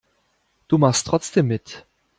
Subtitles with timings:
[0.67, 1.85] Du machst trotzdem mit.